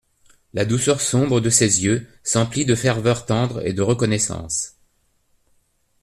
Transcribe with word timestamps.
La 0.55 0.65
douceur 0.65 0.99
sombre 0.99 1.41
de 1.41 1.51
ses 1.51 1.83
yeux 1.83 2.07
s’emplit 2.23 2.65
de 2.65 2.73
ferveur 2.73 3.27
tendre 3.27 3.63
et 3.67 3.71
de 3.71 3.83
reconnaissance. 3.83 4.73